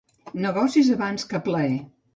[0.45, 1.79] Negocis abans que plaer.